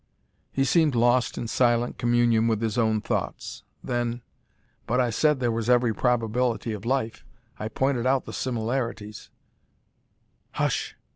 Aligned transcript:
He 0.51 0.63
seemed 0.65 0.95
lost 0.95 1.37
in 1.37 1.47
silent 1.47 1.99
communion 1.99 2.47
with 2.47 2.59
his 2.59 2.75
own 2.75 3.01
thoughts; 3.01 3.61
then: 3.83 4.23
"But 4.87 4.99
I 4.99 5.11
said 5.11 5.39
there 5.39 5.51
was 5.51 5.69
every 5.69 5.93
probability 5.93 6.73
of 6.73 6.85
life; 6.85 7.23
I 7.59 7.67
pointed 7.67 8.07
out 8.07 8.25
the 8.25 8.33
similarities" 8.33 9.29
"Hush!" 10.53 10.95